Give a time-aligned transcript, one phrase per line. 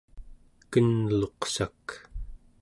[0.71, 1.85] kenluqsak